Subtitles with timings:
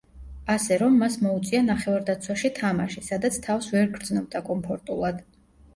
[0.53, 5.25] ასე რომ მას მოუწია ნახევარდაცვაში თამაში, სადაც თავს ვერ გრძნობდა კომფორტულად.